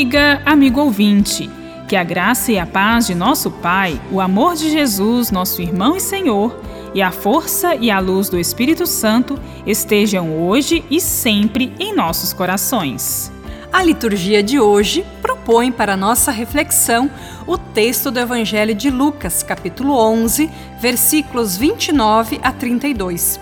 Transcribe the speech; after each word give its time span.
Amiga, 0.00 0.40
amigo 0.46 0.80
ouvinte, 0.80 1.50
que 1.86 1.94
a 1.94 2.02
graça 2.02 2.50
e 2.50 2.58
a 2.58 2.64
paz 2.64 3.06
de 3.06 3.14
nosso 3.14 3.50
Pai, 3.50 4.00
o 4.10 4.18
amor 4.18 4.54
de 4.54 4.70
Jesus, 4.70 5.30
nosso 5.30 5.60
irmão 5.60 5.94
e 5.94 6.00
Senhor, 6.00 6.58
e 6.94 7.02
a 7.02 7.10
força 7.10 7.74
e 7.74 7.90
a 7.90 7.98
luz 7.98 8.30
do 8.30 8.38
Espírito 8.38 8.86
Santo 8.86 9.38
estejam 9.66 10.38
hoje 10.38 10.82
e 10.90 11.02
sempre 11.02 11.74
em 11.78 11.94
nossos 11.94 12.32
corações. 12.32 13.30
A 13.70 13.82
liturgia 13.82 14.42
de 14.42 14.58
hoje 14.58 15.04
propõe 15.20 15.70
para 15.70 15.98
nossa 15.98 16.30
reflexão 16.30 17.10
o 17.46 17.58
texto 17.58 18.10
do 18.10 18.18
Evangelho 18.18 18.74
de 18.74 18.88
Lucas, 18.88 19.42
capítulo 19.42 19.92
11, 19.92 20.50
versículos 20.80 21.58
29 21.58 22.40
a 22.42 22.50
32. 22.50 23.38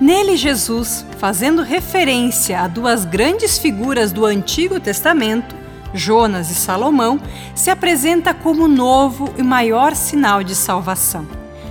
Nele, 0.00 0.36
Jesus, 0.36 1.06
fazendo 1.18 1.62
referência 1.62 2.62
a 2.62 2.66
duas 2.66 3.04
grandes 3.04 3.58
figuras 3.58 4.10
do 4.10 4.26
Antigo 4.26 4.80
Testamento, 4.80 5.60
Jonas 5.94 6.50
e 6.50 6.54
Salomão, 6.54 7.20
se 7.54 7.70
apresenta 7.70 8.32
como 8.32 8.68
novo 8.68 9.32
e 9.36 9.42
maior 9.42 9.94
sinal 9.94 10.42
de 10.42 10.54
salvação. 10.54 11.26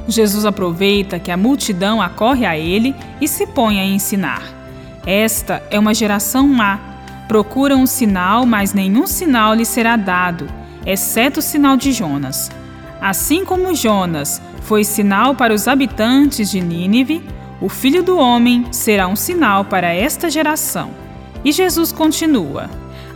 Jesus 0.07 0.45
aproveita 0.45 1.19
que 1.19 1.31
a 1.31 1.37
multidão 1.37 2.01
acorre 2.01 2.45
a 2.45 2.57
ele 2.57 2.95
e 3.21 3.27
se 3.27 3.45
põe 3.45 3.79
a 3.79 3.85
ensinar. 3.85 4.41
Esta 5.05 5.63
é 5.69 5.79
uma 5.79 5.93
geração 5.93 6.47
má. 6.47 6.79
Procura 7.27 7.75
um 7.75 7.85
sinal, 7.85 8.45
mas 8.45 8.73
nenhum 8.73 9.05
sinal 9.05 9.53
lhe 9.53 9.65
será 9.65 9.95
dado, 9.95 10.47
exceto 10.85 11.39
o 11.39 11.43
sinal 11.43 11.77
de 11.77 11.91
Jonas. 11.91 12.51
Assim 12.99 13.45
como 13.45 13.75
Jonas 13.75 14.41
foi 14.61 14.83
sinal 14.83 15.35
para 15.35 15.53
os 15.53 15.67
habitantes 15.67 16.49
de 16.49 16.59
Nínive, 16.59 17.23
o 17.61 17.69
filho 17.69 18.01
do 18.01 18.17
homem 18.17 18.65
será 18.71 19.07
um 19.07 19.15
sinal 19.15 19.65
para 19.65 19.93
esta 19.93 20.29
geração. 20.29 20.91
E 21.45 21.51
Jesus 21.51 21.91
continua 21.91 22.69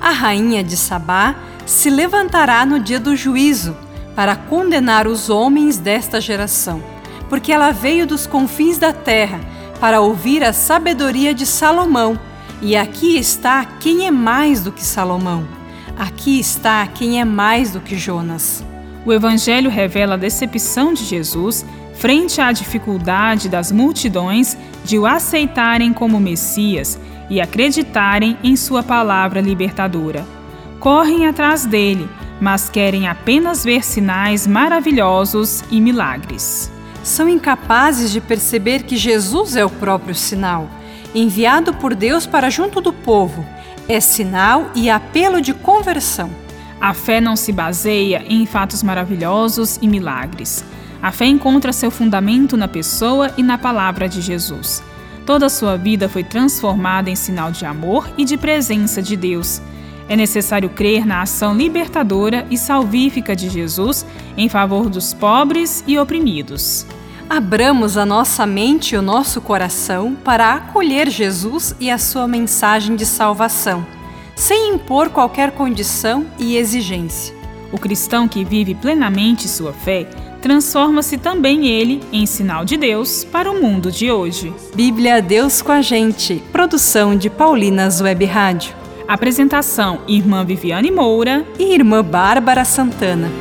a 0.03 0.11
rainha 0.11 0.61
de 0.61 0.75
Sabá 0.75 1.33
se 1.65 1.89
levantará 1.89 2.65
no 2.65 2.77
dia 2.77 2.99
do 2.99 3.15
juízo 3.15 3.73
para 4.13 4.35
condenar 4.35 5.07
os 5.07 5.29
homens 5.29 5.77
desta 5.77 6.19
geração, 6.19 6.83
porque 7.29 7.53
ela 7.53 7.71
veio 7.71 8.05
dos 8.05 8.27
confins 8.27 8.77
da 8.77 8.91
terra 8.91 9.39
para 9.79 10.01
ouvir 10.01 10.43
a 10.43 10.51
sabedoria 10.51 11.33
de 11.33 11.45
Salomão. 11.45 12.19
E 12.61 12.75
aqui 12.75 13.17
está 13.17 13.63
quem 13.79 14.05
é 14.05 14.11
mais 14.11 14.61
do 14.61 14.73
que 14.73 14.83
Salomão. 14.83 15.47
Aqui 15.97 16.37
está 16.37 16.85
quem 16.85 17.21
é 17.21 17.25
mais 17.25 17.71
do 17.71 17.79
que 17.79 17.97
Jonas. 17.97 18.61
O 19.05 19.13
Evangelho 19.13 19.69
revela 19.69 20.15
a 20.15 20.17
decepção 20.17 20.93
de 20.93 21.05
Jesus 21.05 21.65
frente 21.95 22.41
à 22.41 22.51
dificuldade 22.51 23.47
das 23.47 23.71
multidões 23.71 24.57
de 24.83 24.99
o 24.99 25.05
aceitarem 25.05 25.93
como 25.93 26.19
Messias 26.19 26.99
e 27.29 27.39
acreditarem 27.41 28.37
em 28.43 28.55
Sua 28.55 28.83
palavra 28.83 29.41
libertadora. 29.41 30.25
Correm 30.79 31.27
atrás 31.27 31.65
dele, 31.65 32.09
mas 32.41 32.69
querem 32.69 33.07
apenas 33.07 33.63
ver 33.63 33.83
sinais 33.83 34.45
maravilhosos 34.45 35.63
e 35.71 35.79
milagres. 35.79 36.71
São 37.03 37.27
incapazes 37.27 38.11
de 38.11 38.21
perceber 38.21 38.83
que 38.83 38.97
Jesus 38.97 39.55
é 39.55 39.63
o 39.63 39.69
próprio 39.69 40.15
sinal, 40.15 40.69
enviado 41.13 41.73
por 41.73 41.95
Deus 41.95 42.25
para 42.25 42.49
junto 42.49 42.81
do 42.81 42.91
povo. 42.91 43.45
É 43.87 43.99
sinal 43.99 44.71
e 44.75 44.89
apelo 44.89 45.41
de 45.41 45.53
conversão. 45.53 46.29
A 46.79 46.93
fé 46.93 47.21
não 47.21 47.35
se 47.35 47.51
baseia 47.51 48.23
em 48.27 48.45
fatos 48.45 48.83
maravilhosos 48.83 49.79
e 49.81 49.87
milagres. 49.87 50.65
A 51.01 51.11
fé 51.11 51.25
encontra 51.25 51.73
seu 51.73 51.91
fundamento 51.91 52.55
na 52.57 52.67
pessoa 52.67 53.31
e 53.37 53.43
na 53.43 53.57
palavra 53.57 54.07
de 54.07 54.21
Jesus. 54.21 54.83
Toda 55.25 55.45
a 55.45 55.49
sua 55.49 55.77
vida 55.77 56.09
foi 56.09 56.23
transformada 56.23 57.09
em 57.09 57.15
sinal 57.15 57.51
de 57.51 57.65
amor 57.65 58.09
e 58.17 58.25
de 58.25 58.37
presença 58.37 59.01
de 59.01 59.15
Deus. 59.15 59.61
É 60.09 60.15
necessário 60.15 60.69
crer 60.69 61.05
na 61.05 61.21
ação 61.21 61.55
libertadora 61.55 62.45
e 62.51 62.57
salvífica 62.57 63.35
de 63.35 63.49
Jesus 63.49 64.05
em 64.35 64.49
favor 64.49 64.89
dos 64.89 65.13
pobres 65.13 65.83
e 65.87 65.97
oprimidos. 65.97 66.85
Abramos 67.29 67.97
a 67.97 68.05
nossa 68.05 68.45
mente 68.45 68.95
e 68.95 68.97
o 68.97 69.01
nosso 69.01 69.39
coração 69.39 70.13
para 70.13 70.55
acolher 70.55 71.09
Jesus 71.09 71.73
e 71.79 71.89
a 71.89 71.97
sua 71.97 72.27
mensagem 72.27 72.97
de 72.97 73.05
salvação, 73.05 73.85
sem 74.35 74.75
impor 74.75 75.09
qualquer 75.09 75.51
condição 75.51 76.25
e 76.37 76.57
exigência. 76.57 77.33
O 77.71 77.79
cristão 77.79 78.27
que 78.27 78.43
vive 78.43 78.75
plenamente 78.75 79.47
sua 79.47 79.71
fé 79.71 80.07
transforma-se 80.43 81.17
também 81.17 81.67
ele 81.67 82.01
em 82.11 82.25
sinal 82.25 82.65
de 82.65 82.75
Deus 82.75 83.23
para 83.23 83.49
o 83.49 83.61
mundo 83.61 83.89
de 83.89 84.11
hoje. 84.11 84.53
Bíblia 84.75 85.21
Deus 85.21 85.61
com 85.61 85.71
a 85.71 85.81
gente. 85.81 86.43
Produção 86.51 87.15
de 87.15 87.29
Paulinas 87.29 88.01
Web 88.01 88.25
Rádio. 88.25 88.75
Apresentação: 89.07 90.01
Irmã 90.05 90.43
Viviane 90.43 90.91
Moura 90.91 91.45
e 91.57 91.73
Irmã 91.73 92.03
Bárbara 92.03 92.65
Santana. 92.65 93.31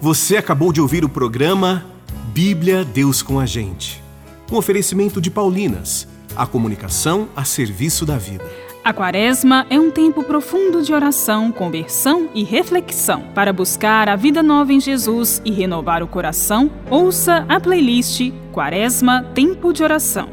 Você 0.00 0.36
acabou 0.36 0.72
de 0.72 0.80
ouvir 0.80 1.04
o 1.04 1.08
programa 1.08 1.84
Bíblia 2.32 2.84
Deus 2.84 3.20
com 3.20 3.40
a 3.40 3.44
gente 3.44 4.07
um 4.50 4.56
oferecimento 4.56 5.20
de 5.20 5.30
Paulinas, 5.30 6.08
a 6.36 6.46
comunicação 6.46 7.28
a 7.36 7.44
serviço 7.44 8.06
da 8.06 8.16
vida. 8.16 8.44
A 8.84 8.92
Quaresma 8.92 9.66
é 9.68 9.78
um 9.78 9.90
tempo 9.90 10.22
profundo 10.24 10.82
de 10.82 10.94
oração, 10.94 11.52
conversão 11.52 12.30
e 12.34 12.42
reflexão. 12.42 13.24
Para 13.34 13.52
buscar 13.52 14.08
a 14.08 14.16
vida 14.16 14.42
nova 14.42 14.72
em 14.72 14.80
Jesus 14.80 15.42
e 15.44 15.50
renovar 15.50 16.02
o 16.02 16.08
coração, 16.08 16.70
ouça 16.88 17.44
a 17.48 17.60
playlist 17.60 18.32
Quaresma 18.50 19.24
Tempo 19.34 19.74
de 19.74 19.82
Oração. 19.82 20.28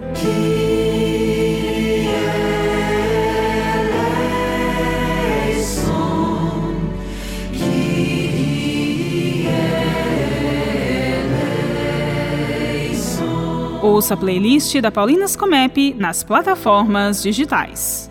Ouça 13.81 14.13
a 14.13 14.17
playlist 14.17 14.79
da 14.81 14.89
Paulinas 14.89 15.35
Comep 15.35 15.93
nas 15.95 16.23
plataformas 16.23 17.21
digitais. 17.21 18.09